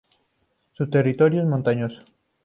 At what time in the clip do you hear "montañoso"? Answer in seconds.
1.47-2.01